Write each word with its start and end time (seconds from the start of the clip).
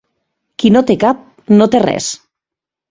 Qui 0.63 0.71
no 0.77 0.83
té 0.93 0.97
cap, 1.05 1.21
no 1.59 1.71
té 1.77 1.85
res. 1.87 2.11